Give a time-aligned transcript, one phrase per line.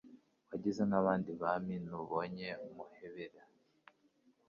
[0.49, 3.41] Wagize nk'abandi Bami Ntubonye Muhebera